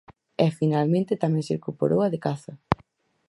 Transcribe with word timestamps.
E, 0.45 0.47
finalmente, 0.59 1.21
tamén 1.23 1.45
se 1.47 1.55
incorporou 1.57 1.99
a 2.03 2.11
de 2.13 2.19
caza. 2.25 2.53